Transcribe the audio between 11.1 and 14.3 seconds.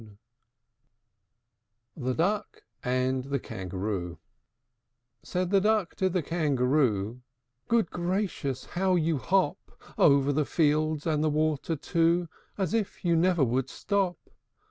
the water too, As if you never would stop!